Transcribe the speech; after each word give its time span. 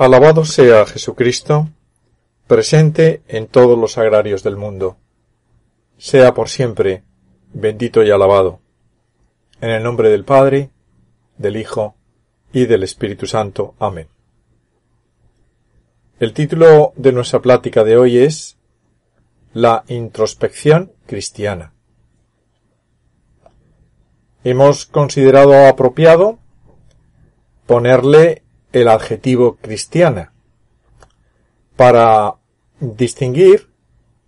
Alabado 0.00 0.46
sea 0.46 0.86
Jesucristo, 0.86 1.68
presente 2.46 3.22
en 3.28 3.46
todos 3.46 3.78
los 3.78 3.98
agrarios 3.98 4.42
del 4.42 4.56
mundo. 4.56 4.96
Sea 5.98 6.32
por 6.32 6.48
siempre 6.48 7.04
bendito 7.52 8.02
y 8.02 8.10
alabado. 8.10 8.60
En 9.60 9.68
el 9.68 9.82
nombre 9.82 10.08
del 10.08 10.24
Padre, 10.24 10.70
del 11.36 11.58
Hijo 11.58 11.96
y 12.50 12.64
del 12.64 12.82
Espíritu 12.82 13.26
Santo. 13.26 13.74
Amén. 13.78 14.08
El 16.18 16.32
título 16.32 16.94
de 16.96 17.12
nuestra 17.12 17.42
plática 17.42 17.84
de 17.84 17.98
hoy 17.98 18.16
es 18.16 18.56
La 19.52 19.84
introspección 19.88 20.92
cristiana. 21.04 21.74
Hemos 24.44 24.86
considerado 24.86 25.66
apropiado 25.66 26.38
ponerle 27.66 28.44
el 28.72 28.88
adjetivo 28.88 29.56
cristiana 29.56 30.32
para 31.76 32.36
distinguir 32.78 33.68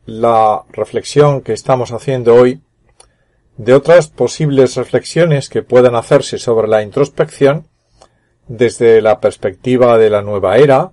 la 0.06 0.64
reflexión 0.70 1.42
que 1.42 1.52
estamos 1.52 1.92
haciendo 1.92 2.34
hoy 2.34 2.60
de 3.56 3.74
otras 3.74 4.08
posibles 4.08 4.76
reflexiones 4.76 5.48
que 5.48 5.62
puedan 5.62 5.94
hacerse 5.94 6.38
sobre 6.38 6.68
la 6.68 6.82
introspección 6.82 7.68
desde 8.48 9.00
la 9.00 9.20
perspectiva 9.20 9.98
de 9.98 10.10
la 10.10 10.22
nueva 10.22 10.56
era, 10.56 10.92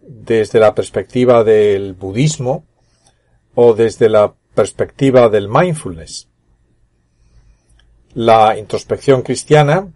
desde 0.00 0.58
la 0.58 0.74
perspectiva 0.74 1.44
del 1.44 1.94
budismo 1.94 2.64
o 3.54 3.74
desde 3.74 4.08
la 4.08 4.34
perspectiva 4.54 5.28
del 5.28 5.48
mindfulness. 5.48 6.28
La 8.14 8.58
introspección 8.58 9.22
cristiana 9.22 9.88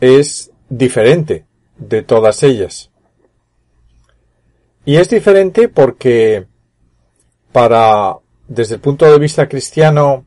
es 0.00 0.50
diferente 0.68 1.47
de 1.78 2.02
todas 2.02 2.42
ellas. 2.42 2.90
Y 4.84 4.96
es 4.96 5.08
diferente 5.08 5.68
porque 5.68 6.46
para, 7.52 8.16
desde 8.46 8.76
el 8.76 8.80
punto 8.80 9.06
de 9.06 9.18
vista 9.18 9.48
cristiano, 9.48 10.24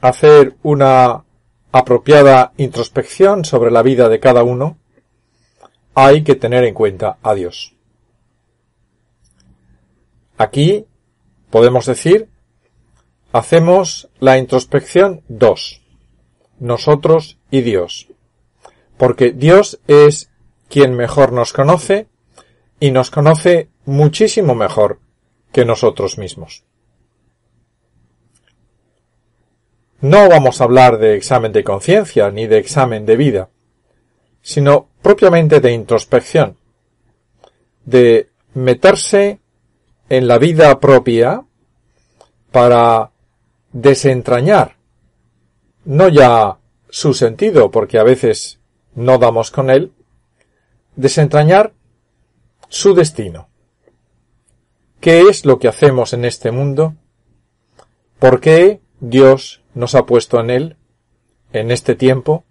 hacer 0.00 0.56
una 0.62 1.24
apropiada 1.70 2.52
introspección 2.56 3.44
sobre 3.44 3.70
la 3.70 3.82
vida 3.82 4.08
de 4.08 4.20
cada 4.20 4.42
uno, 4.42 4.78
hay 5.94 6.22
que 6.22 6.34
tener 6.34 6.64
en 6.64 6.74
cuenta 6.74 7.18
a 7.22 7.34
Dios. 7.34 7.74
Aquí 10.36 10.86
podemos 11.50 11.86
decir, 11.86 12.28
hacemos 13.32 14.08
la 14.18 14.38
introspección 14.38 15.22
dos, 15.28 15.82
nosotros 16.58 17.38
y 17.50 17.60
Dios, 17.60 18.08
porque 18.96 19.30
Dios 19.30 19.80
es 19.86 20.31
quien 20.72 20.96
mejor 20.96 21.32
nos 21.32 21.52
conoce 21.52 22.08
y 22.80 22.92
nos 22.92 23.10
conoce 23.10 23.68
muchísimo 23.84 24.54
mejor 24.54 25.00
que 25.52 25.66
nosotros 25.66 26.16
mismos. 26.16 26.64
No 30.00 30.30
vamos 30.30 30.60
a 30.60 30.64
hablar 30.64 30.96
de 30.96 31.14
examen 31.14 31.52
de 31.52 31.62
conciencia 31.62 32.30
ni 32.30 32.46
de 32.46 32.56
examen 32.56 33.04
de 33.04 33.16
vida, 33.16 33.50
sino 34.40 34.88
propiamente 35.02 35.60
de 35.60 35.72
introspección, 35.72 36.56
de 37.84 38.30
meterse 38.54 39.40
en 40.08 40.26
la 40.26 40.38
vida 40.38 40.80
propia 40.80 41.44
para 42.50 43.10
desentrañar 43.72 44.76
no 45.84 46.08
ya 46.08 46.58
su 46.88 47.12
sentido, 47.12 47.70
porque 47.70 47.98
a 47.98 48.04
veces 48.04 48.58
no 48.94 49.18
damos 49.18 49.50
con 49.50 49.68
él, 49.68 49.92
desentrañar 50.96 51.72
su 52.68 52.94
destino. 52.94 53.48
¿Qué 55.00 55.22
es 55.22 55.44
lo 55.44 55.58
que 55.58 55.68
hacemos 55.68 56.12
en 56.12 56.24
este 56.24 56.50
mundo? 56.50 56.94
¿Por 58.18 58.40
qué 58.40 58.80
Dios 59.00 59.62
nos 59.74 59.94
ha 59.94 60.06
puesto 60.06 60.38
en 60.38 60.50
él, 60.50 60.76
en 61.52 61.70
este 61.70 61.94
tiempo? 61.94 62.44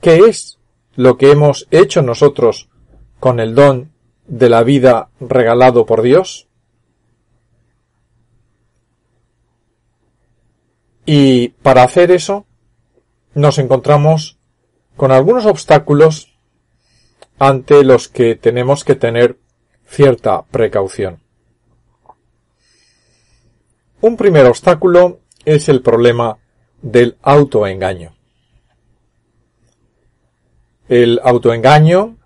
¿Qué 0.00 0.16
es 0.28 0.58
lo 0.94 1.16
que 1.16 1.30
hemos 1.30 1.66
hecho 1.70 2.02
nosotros 2.02 2.68
con 3.18 3.40
el 3.40 3.54
don 3.54 3.92
de 4.26 4.50
la 4.50 4.62
vida 4.62 5.08
regalado 5.20 5.86
por 5.86 6.02
Dios? 6.02 6.48
Y 11.06 11.48
para 11.48 11.82
hacer 11.82 12.10
eso, 12.10 12.46
nos 13.32 13.58
encontramos 13.58 14.38
con 14.96 15.12
algunos 15.12 15.46
obstáculos 15.46 16.36
ante 17.38 17.84
los 17.84 18.08
que 18.08 18.34
tenemos 18.34 18.84
que 18.84 18.94
tener 18.94 19.38
cierta 19.86 20.42
precaución. 20.42 21.20
Un 24.00 24.16
primer 24.16 24.46
obstáculo 24.46 25.20
es 25.44 25.68
el 25.68 25.82
problema 25.82 26.38
del 26.82 27.16
autoengaño. 27.22 28.14
El 30.88 31.20
autoengaño 31.22 32.16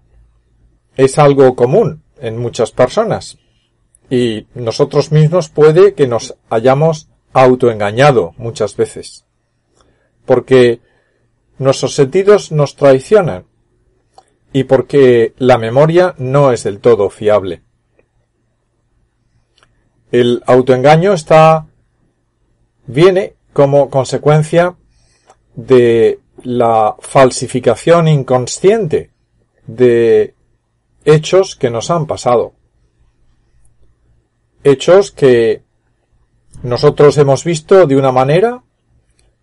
es 0.96 1.18
algo 1.18 1.54
común 1.56 2.02
en 2.18 2.38
muchas 2.38 2.72
personas 2.72 3.38
y 4.10 4.46
nosotros 4.54 5.12
mismos 5.12 5.48
puede 5.48 5.94
que 5.94 6.06
nos 6.06 6.36
hayamos 6.50 7.08
autoengañado 7.32 8.34
muchas 8.36 8.76
veces 8.76 9.24
porque 10.30 10.80
nuestros 11.60 11.94
sentidos 11.94 12.52
nos 12.52 12.74
traicionan 12.74 13.44
y 14.50 14.64
porque 14.64 15.34
la 15.36 15.58
memoria 15.58 16.14
no 16.16 16.52
es 16.52 16.64
del 16.64 16.80
todo 16.80 17.10
fiable. 17.10 17.62
El 20.10 20.42
autoengaño 20.46 21.12
está 21.12 21.66
viene 22.86 23.34
como 23.52 23.90
consecuencia 23.90 24.74
de 25.54 26.20
la 26.42 26.96
falsificación 26.98 28.08
inconsciente 28.08 29.10
de 29.66 30.34
hechos 31.04 31.56
que 31.56 31.68
nos 31.68 31.90
han 31.90 32.06
pasado. 32.06 32.54
Hechos 34.64 35.10
que 35.10 35.62
nosotros 36.62 37.18
hemos 37.18 37.44
visto 37.44 37.86
de 37.86 37.96
una 37.96 38.12
manera 38.12 38.62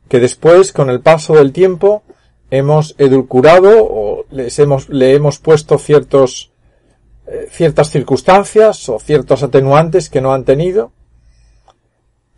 que 0.10 0.20
después, 0.20 0.74
con 0.74 0.90
el 0.90 1.02
paso 1.02 1.36
del 1.36 1.52
tiempo, 1.52 2.04
hemos 2.50 2.96
edulcorado 2.98 3.84
o 3.84 4.26
les 4.32 4.58
hemos, 4.60 4.90
le 4.90 5.14
hemos 5.14 5.40
puesto 5.40 5.78
ciertos, 5.78 6.52
eh, 7.28 7.48
ciertas 7.52 7.90
circunstancias 7.90 8.88
o 8.90 9.00
ciertos 9.00 9.44
atenuantes 9.44 10.10
que 10.10 10.22
no 10.22 10.34
han 10.34 10.46
tenido 10.46 10.92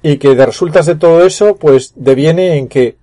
y 0.01 0.17
que 0.17 0.35
de 0.35 0.45
resultas 0.45 0.85
de 0.85 0.95
todo 0.95 1.25
eso 1.25 1.55
pues 1.57 1.93
deviene 1.95 2.57
en 2.57 2.67
que 2.67 2.97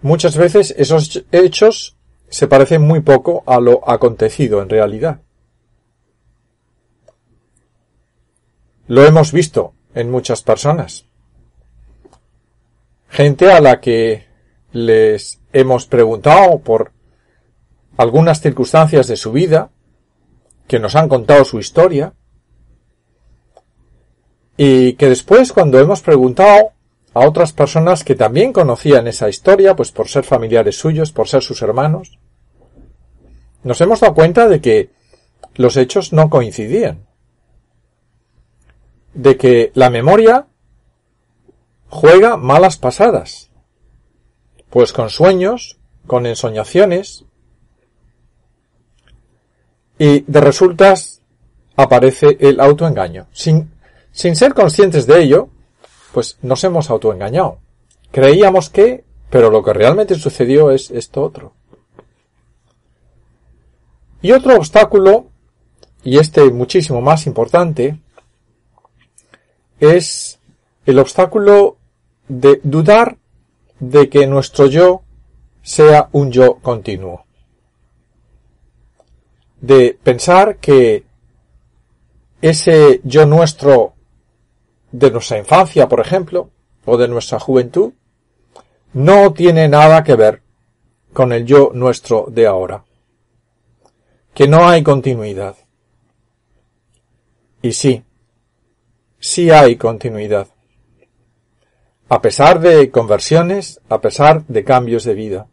muchas 0.00 0.36
veces 0.36 0.74
esos 0.76 1.24
hechos 1.32 1.96
se 2.28 2.48
parecen 2.48 2.82
muy 2.82 3.00
poco 3.00 3.42
a 3.46 3.60
lo 3.60 3.88
acontecido 3.88 4.62
en 4.62 4.68
realidad. 4.68 5.20
Lo 8.86 9.04
hemos 9.04 9.32
visto 9.32 9.74
en 9.94 10.10
muchas 10.10 10.42
personas. 10.42 11.06
Gente 13.08 13.52
a 13.52 13.60
la 13.60 13.80
que 13.80 14.31
les 14.72 15.40
hemos 15.52 15.86
preguntado 15.86 16.58
por 16.58 16.92
algunas 17.96 18.40
circunstancias 18.40 19.06
de 19.06 19.16
su 19.16 19.32
vida, 19.32 19.70
que 20.66 20.78
nos 20.78 20.96
han 20.96 21.08
contado 21.08 21.44
su 21.44 21.58
historia, 21.58 22.14
y 24.56 24.94
que 24.94 25.08
después 25.08 25.52
cuando 25.52 25.78
hemos 25.78 26.02
preguntado 26.02 26.72
a 27.14 27.26
otras 27.26 27.52
personas 27.52 28.04
que 28.04 28.14
también 28.14 28.52
conocían 28.52 29.06
esa 29.06 29.28
historia, 29.28 29.76
pues 29.76 29.92
por 29.92 30.08
ser 30.08 30.24
familiares 30.24 30.78
suyos, 30.78 31.12
por 31.12 31.28
ser 31.28 31.42
sus 31.42 31.62
hermanos, 31.62 32.18
nos 33.62 33.80
hemos 33.80 34.00
dado 34.00 34.14
cuenta 34.14 34.48
de 34.48 34.60
que 34.60 34.90
los 35.54 35.76
hechos 35.76 36.12
no 36.12 36.30
coincidían, 36.30 37.06
de 39.14 39.36
que 39.36 39.72
la 39.74 39.90
memoria 39.90 40.46
juega 41.88 42.36
malas 42.36 42.78
pasadas, 42.78 43.51
pues 44.72 44.94
con 44.94 45.10
sueños, 45.10 45.76
con 46.06 46.24
ensoñaciones, 46.24 47.26
y 49.98 50.20
de 50.20 50.40
resultas 50.40 51.20
aparece 51.76 52.38
el 52.40 52.58
autoengaño. 52.58 53.26
Sin, 53.32 53.70
sin 54.12 54.34
ser 54.34 54.54
conscientes 54.54 55.06
de 55.06 55.22
ello, 55.22 55.50
pues 56.14 56.38
nos 56.40 56.64
hemos 56.64 56.88
autoengañado. 56.88 57.58
Creíamos 58.10 58.70
que, 58.70 59.04
pero 59.28 59.50
lo 59.50 59.62
que 59.62 59.74
realmente 59.74 60.14
sucedió 60.14 60.70
es 60.70 60.90
esto 60.90 61.20
otro. 61.20 61.52
Y 64.22 64.32
otro 64.32 64.56
obstáculo, 64.56 65.26
y 66.02 66.16
este 66.16 66.50
muchísimo 66.50 67.02
más 67.02 67.26
importante, 67.26 68.00
es 69.80 70.38
el 70.86 70.98
obstáculo 70.98 71.76
de 72.26 72.58
dudar 72.62 73.18
de 73.82 74.08
que 74.08 74.26
nuestro 74.26 74.66
yo 74.66 75.02
sea 75.62 76.08
un 76.12 76.30
yo 76.30 76.54
continuo. 76.62 77.24
de 79.62 79.96
pensar 80.02 80.56
que 80.56 81.04
ese 82.42 83.00
yo 83.04 83.24
nuestro 83.26 83.94
de 84.90 85.10
nuestra 85.10 85.38
infancia, 85.38 85.88
por 85.88 86.00
ejemplo, 86.00 86.50
o 86.84 86.96
de 86.98 87.08
nuestra 87.08 87.38
juventud, 87.38 87.92
no 88.92 89.32
tiene 89.32 89.68
nada 89.68 90.02
que 90.02 90.16
ver 90.16 90.42
con 91.12 91.32
el 91.32 91.46
yo 91.46 91.70
nuestro 91.72 92.26
de 92.28 92.46
ahora. 92.46 92.84
Que 94.34 94.48
no 94.48 94.68
hay 94.68 94.82
continuidad. 94.82 95.56
Y 97.62 97.72
sí, 97.72 98.02
sí 99.18 99.50
hay 99.50 99.76
continuidad. 99.76 100.48
A 102.12 102.20
pesar 102.20 102.60
de 102.60 102.90
conversiones, 102.90 103.80
a 103.88 104.02
pesar 104.02 104.44
de 104.46 104.64
cambios 104.64 105.04
de 105.04 105.14
vida. 105.14 105.46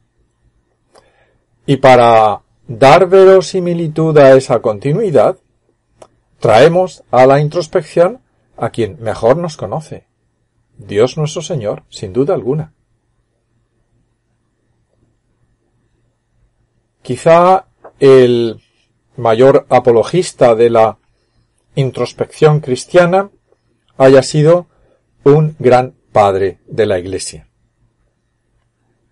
Y 1.65 1.77
para 1.77 2.41
dar 2.67 3.07
verosimilitud 3.07 4.17
a 4.17 4.35
esa 4.35 4.59
continuidad, 4.59 5.37
traemos 6.41 7.01
a 7.11 7.25
la 7.27 7.39
introspección 7.39 8.19
a 8.57 8.71
quien 8.71 9.01
mejor 9.01 9.37
nos 9.37 9.55
conoce, 9.55 10.05
Dios 10.77 11.17
nuestro 11.17 11.41
Señor, 11.41 11.83
sin 11.87 12.11
duda 12.11 12.33
alguna. 12.33 12.73
Quizá 17.01 17.67
el 18.01 18.61
mayor 19.15 19.65
apologista 19.69 20.55
de 20.55 20.69
la 20.71 20.97
introspección 21.75 22.59
cristiana 22.59 23.29
haya 23.97 24.21
sido 24.23 24.67
un 25.23 25.55
gran 25.57 25.93
padre 26.11 26.59
de 26.67 26.85
la 26.85 26.99
Iglesia. 26.99 27.47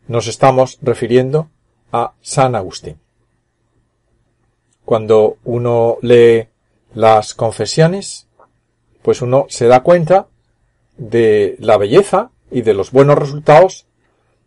Nos 0.08 0.28
estamos 0.28 0.80
refiriendo 0.82 1.50
a 1.92 2.14
San 2.22 2.56
Agustín. 2.56 3.00
Cuando 4.86 5.38
uno 5.44 5.98
lee 6.02 6.48
las 6.94 7.34
confesiones, 7.34 8.28
pues 9.02 9.22
uno 9.22 9.46
se 9.50 9.68
da 9.68 9.84
cuenta 9.84 10.28
de 10.98 11.56
la 11.60 11.78
belleza 11.78 12.32
y 12.52 12.62
de 12.62 12.74
los 12.74 12.92
buenos 12.92 13.18
resultados 13.18 13.86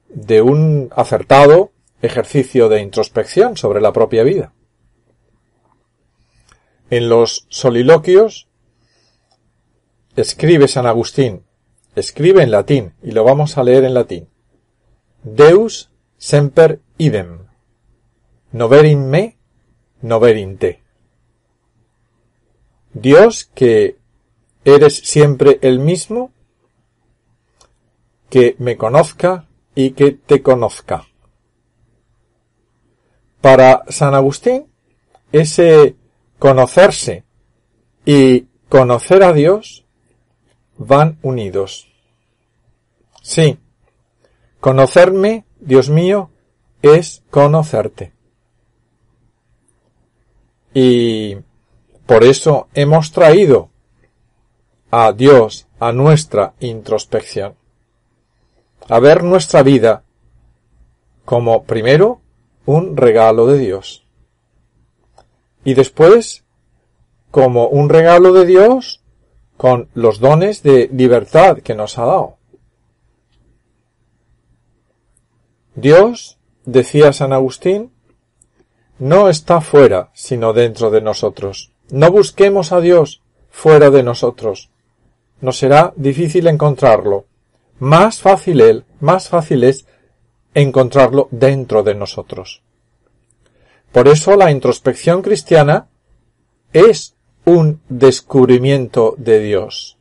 de 0.08 0.43
un 0.43 0.91
acertado 0.96 1.73
ejercicio 2.03 2.69
de 2.69 2.81
introspección 2.81 3.56
sobre 3.56 3.81
la 3.81 3.93
propia 3.93 4.25
vida. 4.25 4.53
En 6.88 7.08
los 7.08 7.46
soliloquios 7.50 8.49
escribe 10.17 10.67
San 10.67 10.87
Agustín, 10.87 11.44
escribe 12.00 12.43
en 12.43 12.50
latín, 12.50 12.94
y 13.02 13.12
lo 13.12 13.25
vamos 13.25 13.56
a 13.56 13.62
leer 13.62 13.85
en 13.85 13.94
latín. 13.94 14.29
Deus 15.23 15.91
semper 16.17 16.81
idem. 16.99 17.47
Noverin 18.52 19.08
me, 19.08 19.38
noverin 20.02 20.58
te. 20.58 20.82
Dios 22.93 23.49
que 23.55 23.99
eres 24.64 24.97
siempre 24.97 25.58
el 25.62 25.79
mismo, 25.79 26.32
que 28.29 28.56
me 28.58 28.76
conozca 28.76 29.46
y 29.75 29.91
que 29.93 30.12
te 30.12 30.43
conozca. 30.43 31.06
Para 33.41 33.85
San 33.88 34.14
Agustín, 34.14 34.67
ese 35.32 35.96
conocerse 36.38 37.25
y 38.05 38.46
conocer 38.69 39.23
a 39.23 39.32
Dios 39.32 39.85
van 40.76 41.19
unidos. 41.23 41.90
Sí, 43.20 43.58
conocerme, 44.61 45.44
Dios 45.61 45.90
mío, 45.90 46.31
es 46.82 47.22
conocerte. 47.31 48.12
Y 50.72 51.37
por 52.06 52.25
eso 52.25 52.69
hemos 52.75 53.12
traído 53.12 53.70
a 54.90 55.12
Dios 55.12 55.67
a 55.78 55.93
nuestra 55.93 56.55
introspección. 56.61 57.55
A 58.88 58.99
ver 58.99 59.22
nuestra 59.22 59.62
vida 59.62 60.02
como 61.25 61.64
primero 61.64 62.20
un 62.67 62.96
regalo 62.96 63.46
de 63.46 63.58
Dios. 63.58 64.05
Y 65.64 65.75
después 65.75 66.44
como 67.31 67.69
un 67.69 67.88
regalo 67.88 68.32
de 68.32 68.46
Dios 68.46 69.02
con 69.56 69.88
los 69.94 70.19
dones 70.19 70.62
de 70.62 70.88
libertad 70.93 71.58
que 71.58 71.75
nos 71.75 71.99
ha 71.99 72.06
dado. 72.06 72.40
Dios, 75.81 76.38
decía 76.65 77.12
San 77.12 77.32
Agustín, 77.32 77.93
no 78.99 79.29
está 79.29 79.61
fuera, 79.61 80.11
sino 80.12 80.53
dentro 80.53 80.91
de 80.91 81.00
nosotros. 81.00 81.73
No 81.91 82.11
busquemos 82.11 82.73
a 82.73 82.81
Dios 82.81 83.23
fuera 83.50 83.91
de 83.91 84.03
nosotros. 84.03 84.71
Nos 85.41 85.56
será 85.56 85.93
difícil 85.97 86.47
encontrarlo. 86.47 87.25
Más 87.79 88.21
fácil 88.21 88.61
él, 88.61 88.85
más 89.00 89.29
fácil 89.29 89.65
es 89.65 89.87
encontrarlo 90.53 91.29
dentro 91.31 91.82
de 91.82 91.94
nosotros. 91.94 92.62
Por 93.91 94.06
eso 94.06 94.37
la 94.37 94.50
introspección 94.50 95.23
cristiana 95.23 95.88
es 96.73 97.17
un 97.44 97.81
descubrimiento 97.88 99.15
de 99.17 99.41
Dios. 99.41 99.97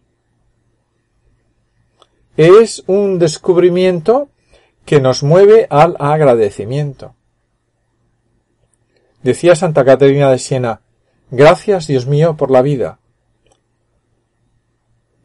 Es 2.35 2.83
un 2.85 3.17
descubrimiento 3.17 4.29
que 4.89 4.99
nos 4.99 5.21
mueve 5.21 5.67
al 5.69 5.95
agradecimiento. 5.99 7.13
Decía 9.21 9.55
Santa 9.55 9.85
Caterina 9.85 10.31
de 10.31 10.39
Siena, 10.39 10.81
gracias 11.29 11.85
Dios 11.85 12.07
mío 12.07 12.35
por 12.37 12.49
la 12.49 12.63
vida, 12.63 12.97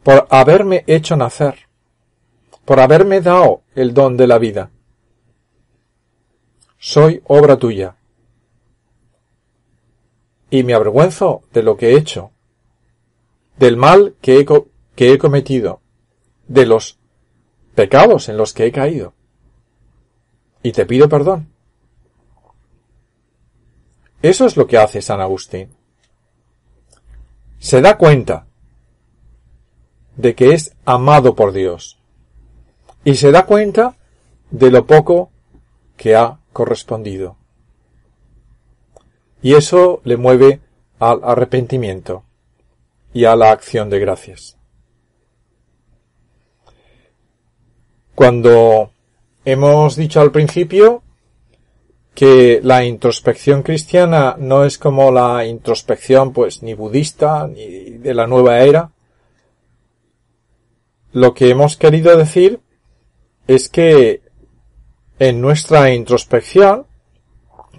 por 0.02 0.26
haberme 0.28 0.84
hecho 0.86 1.16
nacer, 1.16 1.60
por 2.66 2.78
haberme 2.78 3.22
dado 3.22 3.62
el 3.74 3.94
don 3.94 4.18
de 4.18 4.26
la 4.26 4.36
vida. 4.36 4.70
Soy 6.76 7.22
obra 7.24 7.56
tuya. 7.56 7.96
Y 10.50 10.62
me 10.62 10.74
avergüenzo 10.74 11.44
de 11.54 11.62
lo 11.62 11.78
que 11.78 11.92
he 11.92 11.96
hecho, 11.96 12.32
del 13.56 13.78
mal 13.78 14.14
que 14.20 14.40
he, 14.40 14.44
que 14.94 15.12
he 15.14 15.16
cometido, 15.16 15.80
de 16.48 16.66
los 16.66 16.98
pecados 17.74 18.28
en 18.28 18.36
los 18.36 18.52
que 18.52 18.66
he 18.66 18.70
caído. 18.70 19.13
Y 20.64 20.72
te 20.72 20.86
pido 20.86 21.10
perdón. 21.10 21.50
Eso 24.22 24.46
es 24.46 24.56
lo 24.56 24.66
que 24.66 24.78
hace 24.78 25.02
San 25.02 25.20
Agustín. 25.20 25.68
Se 27.58 27.82
da 27.82 27.98
cuenta 27.98 28.46
de 30.16 30.34
que 30.34 30.54
es 30.54 30.74
amado 30.86 31.34
por 31.34 31.52
Dios 31.52 31.98
y 33.04 33.16
se 33.16 33.30
da 33.30 33.44
cuenta 33.44 33.96
de 34.50 34.70
lo 34.70 34.86
poco 34.86 35.30
que 35.98 36.16
ha 36.16 36.40
correspondido. 36.54 37.36
Y 39.42 39.56
eso 39.56 40.00
le 40.04 40.16
mueve 40.16 40.60
al 40.98 41.20
arrepentimiento 41.24 42.24
y 43.12 43.26
a 43.26 43.36
la 43.36 43.52
acción 43.52 43.90
de 43.90 43.98
gracias. 43.98 44.56
Cuando 48.14 48.93
hemos 49.44 49.96
dicho 49.96 50.20
al 50.20 50.30
principio 50.30 51.02
que 52.14 52.60
la 52.62 52.84
introspección 52.84 53.62
cristiana 53.62 54.36
no 54.38 54.64
es 54.64 54.78
como 54.78 55.10
la 55.10 55.44
introspección 55.44 56.32
pues 56.32 56.62
ni 56.62 56.74
budista 56.74 57.48
ni 57.48 57.98
de 57.98 58.14
la 58.14 58.26
nueva 58.26 58.60
era, 58.60 58.90
lo 61.12 61.34
que 61.34 61.50
hemos 61.50 61.76
querido 61.76 62.16
decir 62.16 62.60
es 63.46 63.68
que 63.68 64.22
en 65.18 65.40
nuestra 65.40 65.92
introspección, 65.92 66.86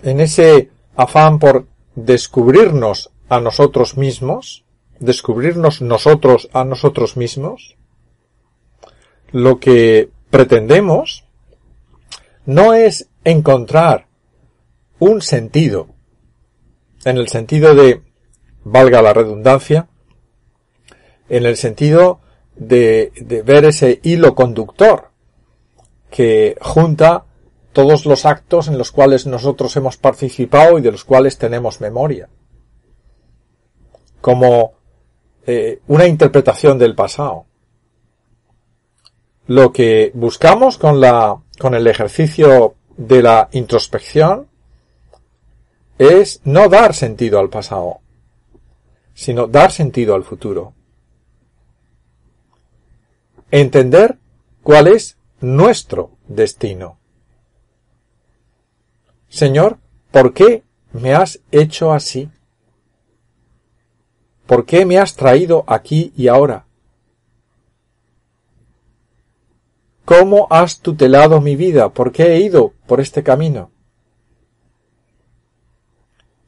en 0.04 0.20
ese 0.20 0.70
afán 0.96 1.40
por 1.40 1.68
descubrirnos 1.96 3.12
a 3.28 3.40
nosotros 3.40 3.98
mismos, 3.98 4.64
descubrirnos 5.00 5.82
nosotros 5.82 6.50
a 6.54 6.64
nosotros 6.64 7.18
mismos, 7.18 7.76
lo 9.32 9.60
que 9.60 10.10
pretendemos 10.30 11.25
no 12.46 12.74
es 12.74 13.10
encontrar 13.24 14.08
un 15.00 15.22
sentido, 15.22 15.88
en 17.04 17.18
el 17.18 17.28
sentido 17.28 17.76
de, 17.76 18.02
valga 18.64 19.02
la 19.02 19.14
redundancia, 19.14 19.88
en 21.30 21.46
el 21.46 21.58
sentido 21.58 22.20
de, 22.56 23.12
de 23.16 23.42
ver 23.42 23.66
ese 23.66 24.00
hilo 24.04 24.36
conductor 24.36 25.10
que 26.10 26.56
junta 26.62 27.26
todos 27.74 28.06
los 28.06 28.26
actos 28.26 28.70
en 28.70 28.78
los 28.78 28.92
cuales 28.92 29.28
nosotros 29.28 29.76
hemos 29.76 29.98
participado 29.98 30.80
y 30.80 30.82
de 30.82 30.92
los 30.92 31.04
cuales 31.04 31.38
tenemos 31.38 31.82
memoria. 31.82 32.30
Como 34.22 34.76
eh, 35.46 35.82
una 35.88 36.08
interpretación 36.08 36.80
del 36.80 36.96
pasado. 36.96 37.46
Lo 39.48 39.72
que 39.72 40.12
buscamos 40.16 40.78
con 40.78 41.00
la, 41.00 41.38
con 41.60 41.74
el 41.76 41.88
ejercicio 41.88 42.76
de 42.98 43.22
la 43.22 43.50
introspección 43.52 44.48
es 45.98 46.42
no 46.44 46.70
dar 46.70 46.94
sentido 46.94 47.40
al 47.40 47.50
pasado, 47.50 48.00
sino 49.14 49.48
dar 49.48 49.72
sentido 49.72 50.16
al 50.16 50.24
futuro. 50.24 50.74
Entender 53.52 54.18
cuál 54.64 54.88
es 54.88 55.18
nuestro 55.40 56.12
destino. 56.28 56.98
Señor, 59.30 59.78
¿por 60.12 60.34
qué 60.34 60.64
me 60.92 61.14
has 61.14 61.40
hecho 61.52 61.94
así? 61.94 62.30
¿Por 64.46 64.66
qué 64.66 64.86
me 64.86 64.98
has 64.98 65.16
traído 65.16 65.64
aquí 65.68 66.14
y 66.16 66.28
ahora? 66.28 66.65
¿Cómo 70.06 70.48
has 70.52 70.80
tutelado 70.80 71.42
mi 71.42 71.56
vida? 71.56 71.90
¿Por 71.90 72.12
qué 72.12 72.34
he 72.34 72.40
ido 72.40 72.74
por 72.86 73.02
este 73.02 73.24
camino? 73.24 73.72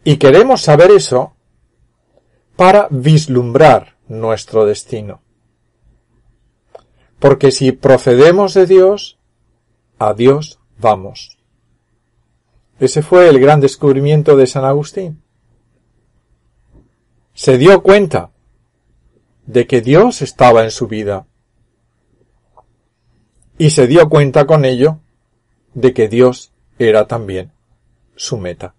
Y 0.03 0.17
queremos 0.17 0.61
saber 0.61 0.91
eso 0.91 1.33
para 2.55 2.87
vislumbrar 2.91 3.97
nuestro 4.07 4.65
destino. 4.65 5.21
Porque 7.19 7.51
si 7.51 7.71
procedemos 7.71 8.53
de 8.53 8.67
Dios, 8.67 9.17
a 9.97 10.13
Dios 10.13 10.59
vamos. 10.77 11.37
Ese 12.79 13.01
fue 13.01 13.27
el 13.27 13.39
gran 13.39 13.59
descubrimiento 13.59 14.37
de 14.37 14.45
San 14.45 14.65
Agustín. 14.65 15.23
Se 17.33 17.57
dio 17.57 17.81
cuenta 17.81 18.31
de 19.47 19.65
que 19.65 19.81
Dios 19.81 20.21
estaba 20.21 20.63
en 20.63 20.71
su 20.71 20.87
vida. 20.87 21.25
Y 23.57 23.71
se 23.71 23.87
dio 23.87 24.07
cuenta 24.09 24.45
con 24.45 24.65
ello 24.65 24.99
de 25.73 25.93
que 25.93 26.07
Dios 26.07 26.51
era 26.77 27.07
también 27.07 27.51
su 28.15 28.37
meta. 28.37 28.73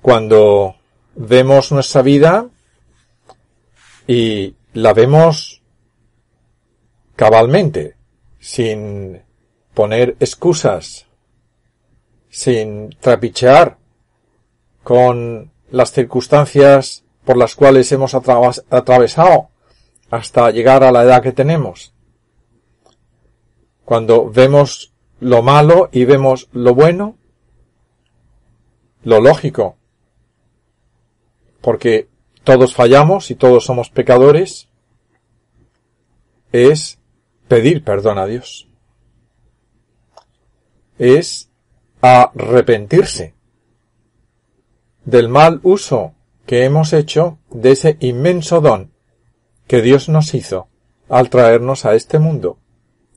Cuando 0.00 0.76
vemos 1.14 1.72
nuestra 1.72 2.02
vida 2.02 2.48
y 4.06 4.54
la 4.72 4.94
vemos 4.94 5.62
cabalmente, 7.16 7.96
sin 8.38 9.20
poner 9.74 10.16
excusas, 10.20 11.06
sin 12.30 12.90
trapichear 13.00 13.76
con 14.82 15.50
las 15.70 15.92
circunstancias 15.92 17.04
por 17.24 17.36
las 17.36 17.54
cuales 17.54 17.90
hemos 17.92 18.14
atravesado 18.14 19.50
hasta 20.10 20.50
llegar 20.50 20.82
a 20.82 20.92
la 20.92 21.02
edad 21.02 21.22
que 21.22 21.32
tenemos. 21.32 21.92
Cuando 23.84 24.30
vemos 24.30 24.92
lo 25.20 25.42
malo 25.42 25.88
y 25.92 26.04
vemos 26.04 26.48
lo 26.52 26.74
bueno, 26.74 27.16
lo 29.04 29.20
lógico, 29.20 29.76
porque 31.60 32.08
todos 32.44 32.74
fallamos 32.74 33.30
y 33.30 33.34
todos 33.34 33.64
somos 33.64 33.90
pecadores, 33.90 34.68
es 36.52 36.98
pedir 37.48 37.84
perdón 37.84 38.18
a 38.18 38.26
Dios. 38.26 38.68
Es 40.98 41.50
arrepentirse 42.00 43.34
del 45.04 45.28
mal 45.28 45.60
uso 45.62 46.14
que 46.46 46.64
hemos 46.64 46.92
hecho 46.92 47.38
de 47.50 47.72
ese 47.72 47.96
inmenso 48.00 48.60
don 48.60 48.92
que 49.68 49.82
Dios 49.82 50.08
nos 50.08 50.34
hizo 50.34 50.66
al 51.08 51.30
traernos 51.30 51.84
a 51.84 51.94
este 51.94 52.18
mundo 52.18 52.58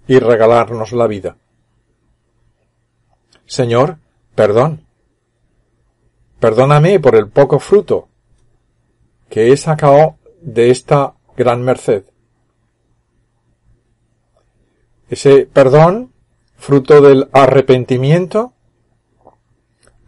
y 0.07 0.19
regalarnos 0.19 0.91
la 0.91 1.07
vida. 1.07 1.37
Señor, 3.45 3.97
perdón. 4.35 4.85
Perdóname 6.39 6.99
por 6.99 7.15
el 7.15 7.29
poco 7.29 7.59
fruto 7.59 8.09
que 9.29 9.51
he 9.51 9.57
sacado 9.57 10.17
de 10.41 10.69
esta 10.69 11.13
gran 11.37 11.61
merced. 11.61 12.03
Ese 15.09 15.45
perdón, 15.45 16.11
fruto 16.57 17.01
del 17.01 17.29
arrepentimiento, 17.31 18.53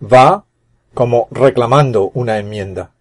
va 0.01 0.45
como 0.93 1.27
reclamando 1.31 2.11
una 2.13 2.37
enmienda, 2.37 2.91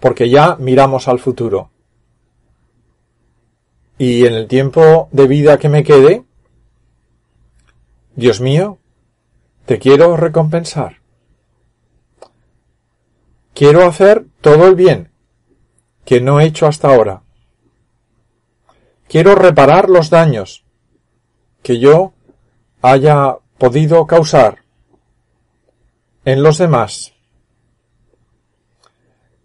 porque 0.00 0.28
ya 0.28 0.56
miramos 0.56 1.08
al 1.08 1.18
futuro. 1.18 1.70
Y 3.98 4.26
en 4.26 4.34
el 4.34 4.46
tiempo 4.46 5.08
de 5.12 5.26
vida 5.26 5.58
que 5.58 5.68
me 5.68 5.82
quede, 5.82 6.24
Dios 8.14 8.40
mío, 8.40 8.78
te 9.64 9.78
quiero 9.78 10.16
recompensar. 10.16 11.00
Quiero 13.54 13.86
hacer 13.86 14.26
todo 14.40 14.66
el 14.68 14.74
bien 14.74 15.10
que 16.04 16.20
no 16.20 16.40
he 16.40 16.44
hecho 16.44 16.66
hasta 16.66 16.88
ahora. 16.88 17.22
Quiero 19.08 19.34
reparar 19.34 19.88
los 19.88 20.10
daños 20.10 20.64
que 21.62 21.78
yo 21.78 22.12
haya 22.82 23.38
podido 23.58 24.06
causar 24.06 24.58
en 26.24 26.42
los 26.42 26.58
demás. 26.58 27.12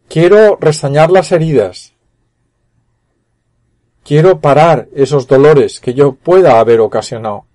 Quiero 0.10 0.58
restañar 0.60 1.10
las 1.10 1.32
heridas. 1.32 1.94
Quiero 4.04 4.40
parar 4.40 4.88
esos 4.96 5.28
dolores 5.28 5.80
que 5.80 5.94
yo 5.94 6.14
pueda 6.14 6.60
haber 6.60 6.80
ocasionado. 6.80 7.46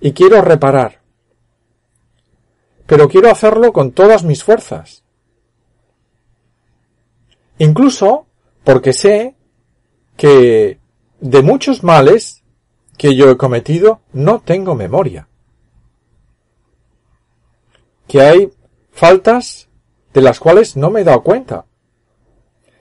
Y 0.00 0.12
quiero 0.12 0.40
reparar. 0.42 1.00
Pero 2.86 3.08
quiero 3.08 3.30
hacerlo 3.30 3.72
con 3.72 3.92
todas 3.92 4.24
mis 4.24 4.44
fuerzas 4.44 5.02
Incluso 7.58 8.26
porque 8.64 8.92
sé 8.92 9.34
que 10.16 10.78
de 11.20 11.42
muchos 11.42 11.82
males 11.82 12.42
que 12.96 13.14
yo 13.14 13.30
he 13.30 13.36
cometido 13.36 14.00
no 14.12 14.40
tengo 14.40 14.74
memoria. 14.74 15.28
Que 18.06 18.20
hay 18.22 18.52
faltas 18.92 19.68
de 20.14 20.22
las 20.22 20.38
cuales 20.40 20.76
no 20.76 20.90
me 20.90 21.00
he 21.00 21.04
dado 21.04 21.22
cuenta. 21.22 21.66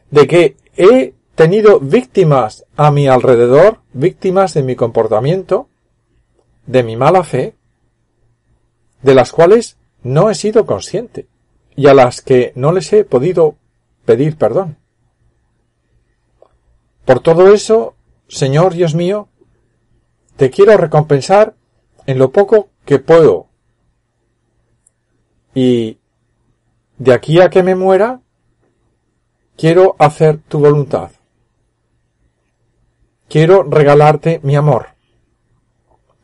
De 0.10 0.28
que 0.28 0.58
he 0.76 1.14
tenido 1.38 1.80
víctimas 1.80 2.66
a 2.78 2.90
mi 2.90 3.08
alrededor, 3.08 3.82
víctimas 3.94 4.56
de 4.56 4.64
mi 4.64 4.76
comportamiento, 4.76 5.70
de 6.66 6.82
mi 6.82 6.98
mala 6.98 7.24
fe, 7.24 7.56
de 9.04 9.14
las 9.14 9.32
cuales 9.34 9.78
no 10.02 10.32
he 10.32 10.36
sido 10.36 10.66
consciente 10.66 11.28
y 11.76 11.86
a 11.86 11.94
las 11.94 12.24
que 12.24 12.54
no 12.56 12.72
les 12.72 12.92
he 12.92 13.04
podido 13.04 13.56
pedir 14.04 14.36
perdón. 14.36 14.78
Por 17.06 17.20
todo 17.20 17.54
eso, 17.54 17.94
Señor 18.28 18.74
Dios 18.74 18.96
mío, 18.96 19.30
te 20.38 20.50
quiero 20.50 20.76
recompensar 20.76 21.54
en 22.08 22.18
lo 22.18 22.32
poco 22.32 22.70
que 22.84 22.98
puedo. 22.98 23.46
Y 25.54 26.00
de 26.98 27.14
aquí 27.14 27.40
a 27.42 27.52
que 27.52 27.62
me 27.62 27.76
muera, 27.76 28.22
quiero 29.56 29.96
hacer 30.00 30.40
tu 30.40 30.58
voluntad. 30.58 31.12
Quiero 33.30 33.64
regalarte 33.64 34.40
mi 34.44 34.56
amor. 34.56 34.88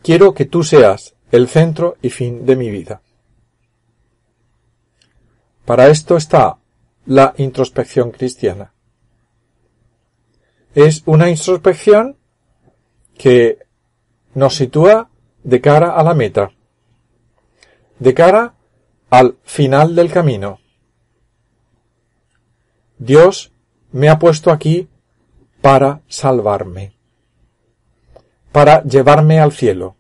Quiero 0.02 0.34
que 0.34 0.46
tú 0.46 0.64
seas 0.64 1.16
el 1.32 1.48
centro 1.48 1.98
y 2.02 2.10
fin 2.10 2.46
de 2.46 2.56
mi 2.56 2.70
vida. 2.70 3.02
Para 5.66 5.88
esto 5.88 6.18
está 6.18 6.58
la 7.06 7.34
introspección 7.38 8.12
cristiana. 8.12 8.74
Es 10.76 11.04
una 11.06 11.30
introspección 11.30 12.18
que 13.18 13.60
nos 14.34 14.56
sitúa 14.56 15.10
de 15.44 15.62
cara 15.62 15.92
a 15.96 16.04
la 16.04 16.14
meta, 16.14 16.52
de 18.00 18.14
cara 18.14 18.56
al 19.10 19.38
final 19.44 19.96
del 19.96 20.12
camino. 20.12 20.60
Dios 22.98 23.52
me 23.92 24.10
ha 24.10 24.18
puesto 24.18 24.52
aquí 24.52 24.88
para 25.64 26.02
salvarme, 26.10 26.92
para 28.52 28.84
llevarme 28.84 29.40
al 29.40 29.54
cielo. 29.54 29.96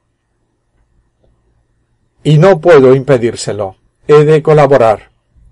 Y 2.21 2.37
no 2.37 2.59
puedo 2.59 2.93
impedírselo. 2.93 3.77
He 4.05 4.25
de 4.25 4.43
colaborar. 4.43 5.11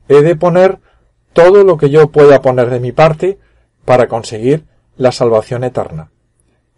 He 0.09 0.21
de 0.21 0.35
poner 0.35 0.79
todo 1.31 1.63
lo 1.63 1.77
que 1.77 1.89
yo 1.89 2.11
pueda 2.11 2.41
poner 2.41 2.69
de 2.69 2.81
mi 2.81 2.91
parte 2.91 3.39
para 3.85 4.09
conseguir 4.09 4.65
la 4.97 5.13
salvación 5.13 5.63
eterna. 5.63 6.11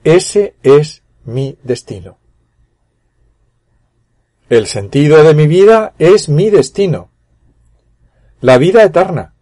Ese 0.04 0.56
es 0.62 1.02
mi 1.26 1.58
destino. 1.64 2.20
El 4.48 4.68
sentido 4.68 5.24
de 5.24 5.34
mi 5.34 5.48
vida 5.48 5.96
es 5.98 6.30
mi 6.30 6.52
destino. 6.52 7.10
La 8.42 8.60
vida 8.60 8.84
eterna. 8.84 9.34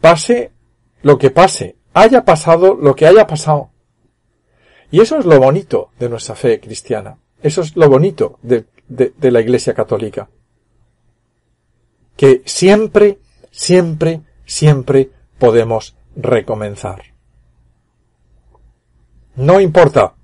Pase 0.00 0.53
lo 1.04 1.18
que 1.18 1.30
pase, 1.30 1.76
haya 1.92 2.24
pasado 2.24 2.74
lo 2.74 2.96
que 2.96 3.06
haya 3.06 3.26
pasado. 3.26 3.70
Y 4.90 5.00
eso 5.00 5.18
es 5.18 5.26
lo 5.26 5.38
bonito 5.38 5.90
de 5.98 6.08
nuestra 6.08 6.34
fe 6.34 6.58
cristiana. 6.60 7.18
Eso 7.42 7.60
es 7.60 7.76
lo 7.76 7.88
bonito 7.90 8.38
de, 8.42 8.64
de 8.88 9.30
la 9.30 9.40
Iglesia 9.40 9.74
Católica. 9.74 10.30
Que 12.16 12.42
siempre, 12.46 13.18
siempre, 13.50 14.22
siempre 14.46 15.10
podemos 15.38 15.94
recomenzar. 16.16 17.02
No 19.36 19.60
importa 19.60 20.14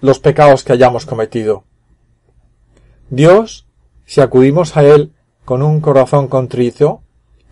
los 0.00 0.18
pecados 0.18 0.64
que 0.64 0.74
hayamos 0.74 1.06
cometido. 1.06 1.64
Dios, 3.08 3.66
si 4.04 4.20
acudimos 4.20 4.76
a 4.76 4.82
Él 4.82 5.14
con 5.46 5.62
un 5.62 5.80
corazón 5.80 6.28
contrito 6.28 7.02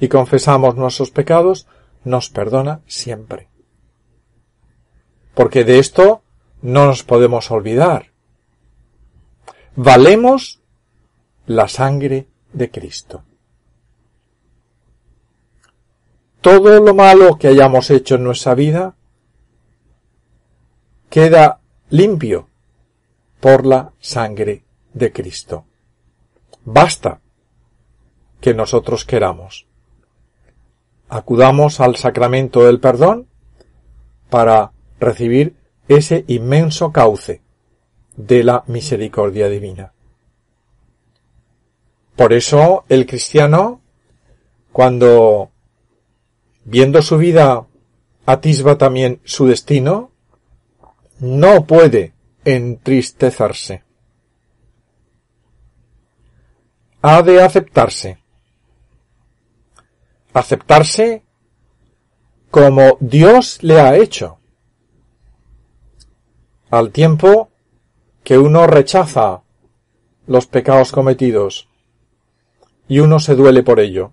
y 0.00 0.09
confesamos 0.09 0.76
nuestros 0.76 1.11
pecados, 1.11 1.69
nos 2.04 2.30
perdona 2.30 2.80
siempre. 2.87 3.49
Porque 5.35 5.64
de 5.64 5.78
esto 5.78 6.23
no 6.62 6.87
nos 6.87 7.04
podemos 7.04 7.50
olvidar. 7.50 8.11
Valemos 9.76 10.61
la 11.47 11.69
sangre 11.69 12.28
de 12.52 12.71
Cristo. 12.71 13.25
Todo 16.40 16.80
lo 16.80 16.95
malo 16.95 17.37
que 17.37 17.49
hayamos 17.49 17.90
hecho 17.90 18.14
en 18.14 18.25
nuestra 18.25 18.54
vida 18.54 18.97
queda 21.11 21.61
limpio 21.90 22.49
por 23.40 23.66
la 23.66 23.92
sangre 24.00 24.64
de 24.95 25.12
Cristo. 25.12 25.66
Basta 26.64 27.21
que 28.40 28.54
nosotros 28.54 29.04
queramos. 29.04 29.69
Acudamos 31.10 31.80
al 31.80 31.96
sacramento 31.96 32.64
del 32.64 32.78
perdón 32.78 33.26
para 34.30 34.70
recibir 35.00 35.56
ese 35.88 36.24
inmenso 36.28 36.92
cauce 36.92 37.42
de 38.16 38.44
la 38.44 38.62
misericordia 38.68 39.48
divina. 39.48 39.92
Por 42.14 42.32
eso 42.32 42.84
el 42.88 43.06
cristiano, 43.06 43.80
cuando 44.70 45.50
viendo 46.64 47.02
su 47.02 47.18
vida 47.18 47.66
atisba 48.24 48.78
también 48.78 49.20
su 49.24 49.48
destino, 49.48 50.12
no 51.18 51.66
puede 51.66 52.14
entristecerse. 52.44 53.82
Ha 57.02 57.22
de 57.22 57.42
aceptarse. 57.42 58.19
Aceptarse 60.32 61.25
como 62.50 62.96
Dios 63.00 63.62
le 63.62 63.80
ha 63.80 63.96
hecho. 63.96 64.38
Al 66.70 66.90
tiempo 66.90 67.50
que 68.22 68.38
uno 68.38 68.66
rechaza 68.66 69.42
los 70.26 70.46
pecados 70.46 70.92
cometidos 70.92 71.68
y 72.88 73.00
uno 73.00 73.18
se 73.18 73.34
duele 73.34 73.62
por 73.62 73.80
ello. 73.80 74.12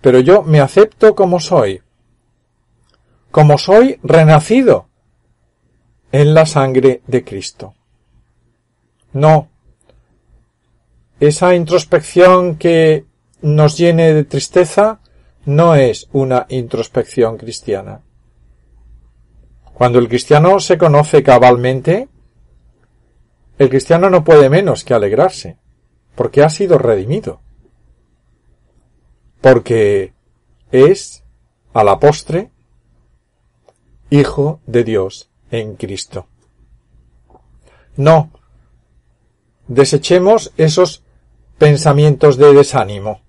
Pero 0.00 0.20
yo 0.20 0.42
me 0.42 0.60
acepto 0.60 1.14
como 1.14 1.40
soy, 1.40 1.82
como 3.30 3.58
soy 3.58 3.98
renacido 4.02 4.88
en 6.12 6.34
la 6.34 6.46
sangre 6.46 7.02
de 7.06 7.24
Cristo. 7.24 7.74
No. 9.12 9.48
Esa 11.18 11.54
introspección 11.54 12.56
que 12.56 13.04
nos 13.46 13.78
llene 13.78 14.12
de 14.12 14.24
tristeza 14.24 14.98
no 15.44 15.76
es 15.76 16.08
una 16.12 16.46
introspección 16.48 17.36
cristiana. 17.36 18.02
Cuando 19.72 20.00
el 20.00 20.08
cristiano 20.08 20.58
se 20.58 20.76
conoce 20.76 21.22
cabalmente, 21.22 22.08
el 23.56 23.68
cristiano 23.68 24.10
no 24.10 24.24
puede 24.24 24.50
menos 24.50 24.82
que 24.82 24.94
alegrarse, 24.94 25.58
porque 26.16 26.42
ha 26.42 26.50
sido 26.50 26.76
redimido. 26.76 27.40
Porque 29.40 30.12
es, 30.72 31.22
a 31.72 31.84
la 31.84 32.00
postre, 32.00 32.50
Hijo 34.10 34.60
de 34.66 34.82
Dios 34.82 35.30
en 35.52 35.76
Cristo. 35.76 36.26
No, 37.96 38.30
desechemos 39.68 40.52
esos 40.56 41.04
pensamientos 41.58 42.38
de 42.38 42.52
desánimo 42.52 43.25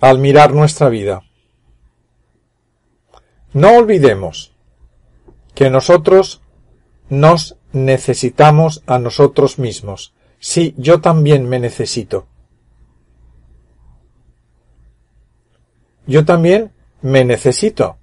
al 0.00 0.18
mirar 0.18 0.52
nuestra 0.52 0.88
vida. 0.88 1.22
No 3.52 3.76
olvidemos 3.76 4.54
que 5.54 5.70
nosotros 5.70 6.42
nos 7.08 7.56
necesitamos 7.72 8.82
a 8.86 8.98
nosotros 8.98 9.58
mismos. 9.58 10.14
Sí, 10.38 10.74
yo 10.76 11.00
también 11.00 11.48
me 11.48 11.58
necesito. 11.58 12.26
Yo 16.06 16.24
también 16.24 16.72
me 17.00 17.24
necesito 17.24 17.98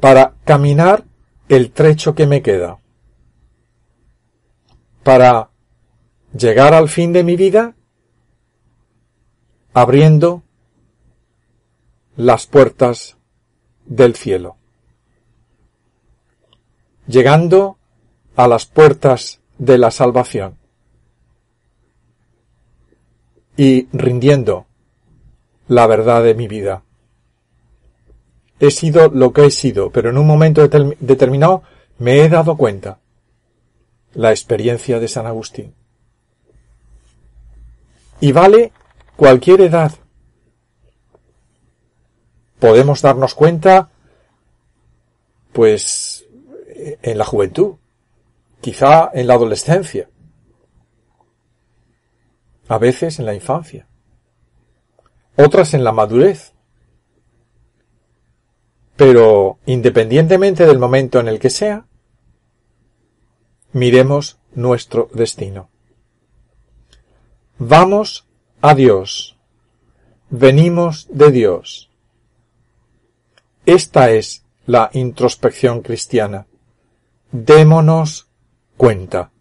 para 0.00 0.34
caminar 0.44 1.04
el 1.48 1.70
trecho 1.70 2.14
que 2.14 2.26
me 2.26 2.42
queda, 2.42 2.78
para 5.02 5.50
llegar 6.36 6.74
al 6.74 6.88
fin 6.88 7.12
de 7.12 7.24
mi 7.24 7.36
vida 7.36 7.74
abriendo 9.72 10.42
las 12.16 12.46
puertas 12.46 13.16
del 13.84 14.14
cielo, 14.14 14.56
llegando 17.06 17.78
a 18.36 18.48
las 18.48 18.66
puertas 18.66 19.40
de 19.58 19.78
la 19.78 19.90
salvación 19.90 20.56
y 23.56 23.86
rindiendo 23.92 24.66
la 25.68 25.86
verdad 25.86 26.22
de 26.22 26.34
mi 26.34 26.46
vida 26.48 26.82
he 28.58 28.70
sido 28.70 29.08
lo 29.08 29.32
que 29.32 29.46
he 29.46 29.50
sido, 29.50 29.90
pero 29.90 30.10
en 30.10 30.18
un 30.18 30.26
momento 30.26 30.66
determinado 30.66 31.62
me 31.98 32.20
he 32.20 32.28
dado 32.28 32.56
cuenta. 32.56 32.98
La 34.14 34.30
experiencia 34.30 34.98
de 34.98 35.08
San 35.08 35.26
Agustín. 35.26 35.74
Y 38.20 38.32
vale 38.32 38.72
cualquier 39.16 39.60
edad. 39.60 39.92
Podemos 42.58 43.02
darnos 43.02 43.34
cuenta, 43.34 43.90
pues, 45.52 46.26
en 47.02 47.18
la 47.18 47.24
juventud, 47.24 47.76
quizá 48.60 49.10
en 49.12 49.26
la 49.26 49.34
adolescencia, 49.34 50.08
a 52.68 52.78
veces 52.78 53.18
en 53.18 53.26
la 53.26 53.34
infancia, 53.34 53.86
otras 55.36 55.74
en 55.74 55.84
la 55.84 55.92
madurez, 55.92 56.52
pero, 58.96 59.58
independientemente 59.66 60.66
del 60.66 60.78
momento 60.78 61.20
en 61.20 61.28
el 61.28 61.38
que 61.38 61.50
sea, 61.50 61.86
miremos 63.72 64.38
nuestro 64.54 65.10
destino. 65.12 65.68
Vamos 67.58 68.26
a 68.62 68.74
Dios. 68.74 69.36
Venimos 70.30 71.06
de 71.10 71.30
Dios. 71.30 71.90
Esta 73.66 74.10
es 74.10 74.44
la 74.64 74.90
introspección 74.92 75.82
cristiana. 75.82 76.46
Démonos 77.32 78.28
cuenta. 78.76 79.32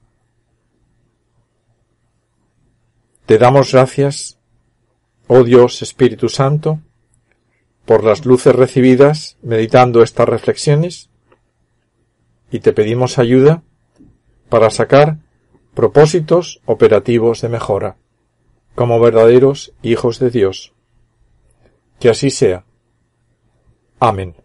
Te 3.27 3.37
damos 3.37 3.71
gracias, 3.71 4.39
oh 5.27 5.43
Dios 5.43 5.83
Espíritu 5.83 6.29
Santo, 6.29 6.79
por 7.85 8.03
las 8.03 8.25
luces 8.25 8.55
recibidas 8.55 9.37
meditando 9.43 10.01
estas 10.01 10.27
reflexiones 10.27 11.11
y 12.49 12.61
te 12.61 12.73
pedimos 12.73 13.19
ayuda 13.19 13.61
para 14.49 14.71
sacar 14.71 15.17
propósitos 15.75 16.61
operativos 16.65 17.41
de 17.41 17.49
mejora 17.49 17.97
como 18.73 18.99
verdaderos 18.99 19.73
hijos 19.83 20.17
de 20.17 20.31
Dios. 20.31 20.73
Que 21.99 22.09
así 22.09 22.29
sea. 22.29 22.65
Amén. 23.99 24.35